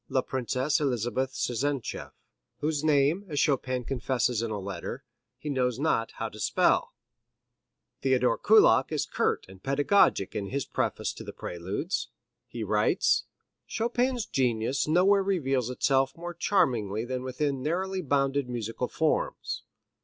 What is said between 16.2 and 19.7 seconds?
charmingly than within narrowly bounded musical forms.